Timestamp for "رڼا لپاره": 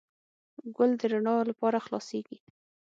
1.11-1.83